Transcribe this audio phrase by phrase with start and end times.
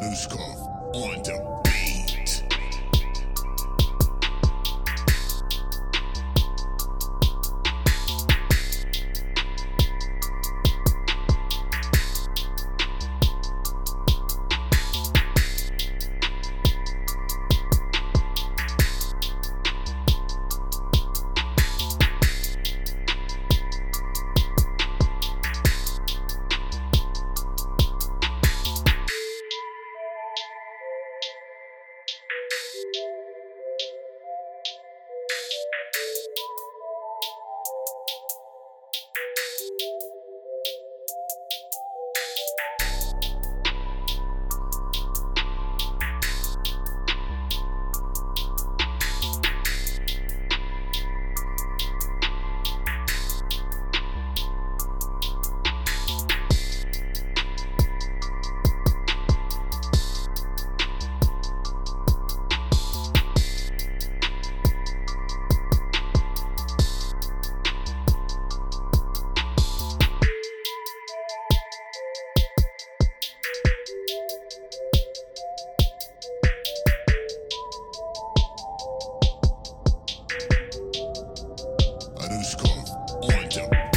[0.00, 0.56] Anushkov
[0.94, 1.89] on to Beat.
[82.40, 83.20] Lose call.
[83.22, 83.89] Orange up.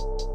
[0.00, 0.29] you